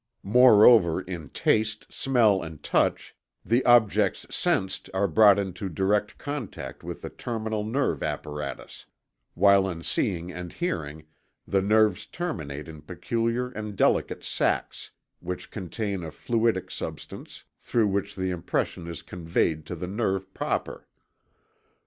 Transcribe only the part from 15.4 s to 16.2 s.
contain a